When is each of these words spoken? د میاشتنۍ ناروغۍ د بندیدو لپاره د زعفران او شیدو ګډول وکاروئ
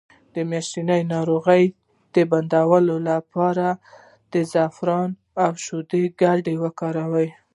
د 0.35 0.37
میاشتنۍ 0.49 1.01
ناروغۍ 1.13 1.63
د 2.15 2.15
بندیدو 2.31 2.95
لپاره 3.09 3.65
د 4.31 4.35
زعفران 4.51 5.09
او 5.43 5.51
شیدو 5.63 5.99
ګډول 6.21 6.55
وکاروئ 6.63 7.29